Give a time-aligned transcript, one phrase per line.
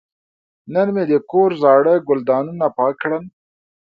[0.73, 3.23] نن مې د کور زاړه ګلدانونه پاک کړل.